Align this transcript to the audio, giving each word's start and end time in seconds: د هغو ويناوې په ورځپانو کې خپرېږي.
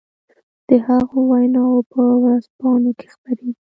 د 0.67 0.69
هغو 0.87 1.19
ويناوې 1.31 1.81
په 1.91 2.01
ورځپانو 2.23 2.91
کې 2.99 3.07
خپرېږي. 3.13 3.51